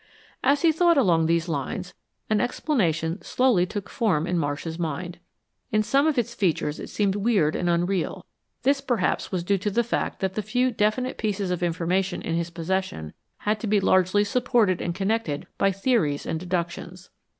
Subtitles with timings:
[0.43, 1.93] As he thought along these lines,
[2.27, 5.19] an explanation slowly took form in Marsh's mind.
[5.71, 8.25] In some of its features it seemed weird and unreal.
[8.63, 12.33] This, perhaps, was due to the fact that the few definite pieces of information in
[12.33, 17.11] his possession had to be largely supported and connected by theories and deductions.